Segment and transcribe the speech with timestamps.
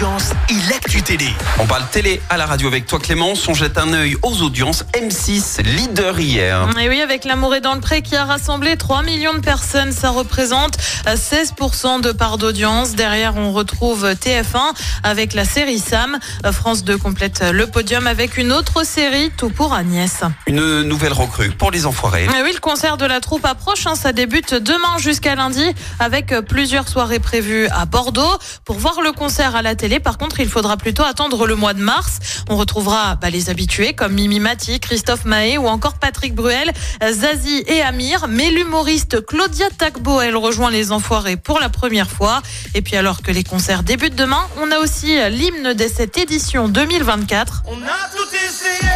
[0.00, 1.28] audiences et l'actu télé.
[1.58, 3.46] On parle télé à la radio avec toi Clémence.
[3.48, 4.82] On jette un œil aux audiences.
[4.94, 6.66] M6, leader hier.
[6.80, 9.92] Et oui, avec L'amour est dans le pré qui a rassemblé 3 millions de personnes,
[9.92, 12.92] ça représente 16% de part d'audience.
[12.92, 14.72] Derrière, on retrouve TF1
[15.02, 16.18] avec la série Sam.
[16.50, 20.22] France 2 complète le podium avec une autre série, Tout pour Agnès.
[20.46, 22.24] Une nouvelle recrue pour les enfoirés.
[22.24, 23.86] Et oui, le concert de la troupe approche.
[23.86, 23.96] hein.
[23.96, 25.64] Ça débute demain jusqu'à lundi
[25.98, 28.38] avec plusieurs soirées prévues à Bordeaux.
[28.64, 31.74] Pour voir le concert à la télé, par contre, il faudra plutôt attendre le mois
[31.74, 32.20] de mars.
[32.48, 36.72] On retrouvera bah, les habitués comme Mimi Mati, Christophe Mahé ou encore Patrick Bruel,
[37.10, 38.26] Zazie et Amir.
[38.28, 42.42] Mais l'humoriste Claudia Tagbo, elle rejoint les enfoirés pour la première fois.
[42.74, 46.68] Et puis alors que les concerts débutent demain, on a aussi l'hymne de cette édition
[46.68, 47.64] 2024.
[47.66, 48.92] On a tout essayé,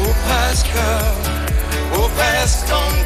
[0.00, 0.66] ou presque,
[1.94, 3.01] ou presque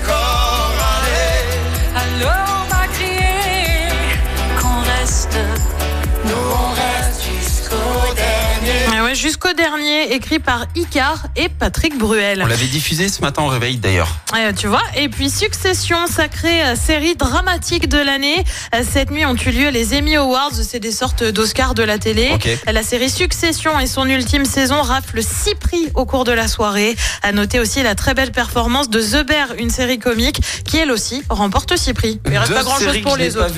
[9.16, 12.40] Jusqu'au dernier, écrit par Icar et Patrick Bruel.
[12.42, 14.08] On l'avait diffusé ce matin au réveil d'ailleurs.
[14.34, 14.82] Ouais, tu vois.
[14.94, 18.44] Et puis Succession, sacrée euh, série dramatique de l'année.
[18.74, 20.52] Euh, Cette nuit ont eu lieu les Emmy Awards.
[20.52, 22.30] C'est des sortes d'Oscars de la télé.
[22.70, 26.94] La série Succession et son ultime saison rafle six prix au cours de la soirée.
[27.22, 30.90] À noter aussi la très belle performance de The Bear, une série comique qui elle
[30.90, 32.20] aussi remporte six prix.
[32.26, 33.54] Il reste Deux pas grand chose pour les pas autres.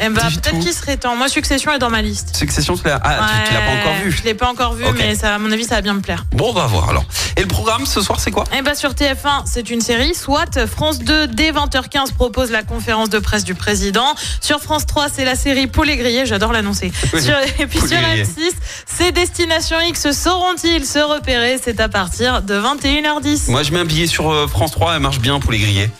[0.00, 1.14] Eh ben, peut-être qu'il serait temps.
[1.16, 2.34] Moi, Succession est dans ma liste.
[2.36, 4.10] Succession, tu l'as ah, tu- tu l'as pas encore vu.
[4.12, 6.24] Je l'ai pas encore vu, mais ça, à mon avis, ça va bien me plaire.
[6.32, 7.04] Bon, on va voir alors.
[7.36, 8.44] Et le programme ce soir, c'est quoi?
[8.56, 10.14] Eh ben sur TF1, c'est une série.
[10.14, 14.14] Soit France 2, dès 20h15, propose la conférence de presse du président.
[14.40, 16.26] Sur France 3, c'est la série Poulet grillé.
[16.26, 16.92] J'adore l'annoncer.
[17.12, 18.24] Oui, Sur- Et puis Poulet sur grillé.
[18.24, 18.52] M6,
[18.86, 20.10] c'est Destination X.
[20.12, 21.58] Sauront-ils se repérer?
[21.62, 23.50] C'est à partir de 21h10.
[23.50, 25.90] Moi, je mets un billet sur euh, France 3, elle marche bien pour les griller.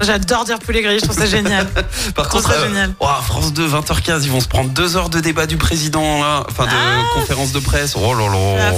[0.00, 0.98] J'adore dire Poulet grillé.
[1.00, 1.66] Je trouve ça génial.
[2.14, 2.90] Par Je trouve contre, ça euh, génial.
[3.00, 6.44] oh, France 2, 20h15, ils vont se prendre deux heures de débat du président, là,
[6.48, 7.02] enfin de Ah.
[7.14, 7.94] conférence de presse.
[7.96, 8.72] Oh là là.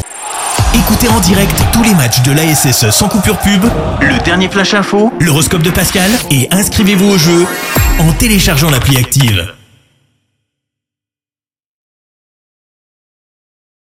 [0.74, 3.64] Écoutez en direct tous les matchs de l'ASSE sans coupure pub,
[4.00, 7.46] le dernier flash info, l'horoscope de Pascal et inscrivez-vous au jeu
[7.98, 9.52] en téléchargeant l'appli active.